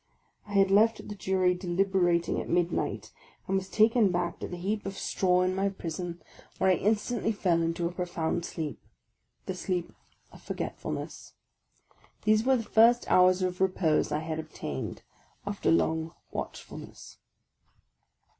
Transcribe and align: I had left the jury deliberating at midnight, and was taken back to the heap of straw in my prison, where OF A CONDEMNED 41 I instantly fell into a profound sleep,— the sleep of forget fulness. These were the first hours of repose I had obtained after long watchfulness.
I 0.47 0.53
had 0.53 0.71
left 0.71 1.09
the 1.09 1.13
jury 1.13 1.53
deliberating 1.53 2.41
at 2.41 2.49
midnight, 2.49 3.11
and 3.45 3.55
was 3.55 3.69
taken 3.69 4.11
back 4.11 4.39
to 4.39 4.47
the 4.47 4.57
heap 4.57 4.87
of 4.87 4.97
straw 4.97 5.43
in 5.43 5.53
my 5.53 5.69
prison, 5.69 6.23
where 6.57 6.71
OF 6.71 6.77
A 6.77 6.79
CONDEMNED 6.79 6.79
41 6.79 6.79
I 7.21 7.23
instantly 7.23 7.31
fell 7.31 7.61
into 7.61 7.85
a 7.87 7.91
profound 7.91 8.43
sleep,— 8.43 8.79
the 9.45 9.53
sleep 9.53 9.93
of 10.31 10.41
forget 10.41 10.75
fulness. 10.79 11.35
These 12.23 12.43
were 12.45 12.57
the 12.57 12.63
first 12.63 13.05
hours 13.11 13.43
of 13.43 13.61
repose 13.61 14.11
I 14.11 14.21
had 14.21 14.39
obtained 14.39 15.03
after 15.45 15.69
long 15.69 16.15
watchfulness. 16.31 17.19